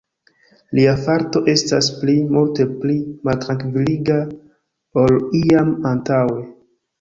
Lia 0.77 0.93
farto 1.01 1.41
estas 1.51 1.89
pli, 1.97 2.15
multe 2.37 2.65
pli 2.79 2.95
maltrankviliga, 3.29 4.17
ol 5.03 5.19
iam 5.43 5.71
antaŭe. 5.93 6.41